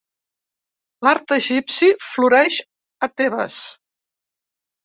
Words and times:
L'art 1.07 1.33
egipci 1.37 1.91
floreix 2.13 2.57
a 3.07 3.11
Tebes. 3.21 3.63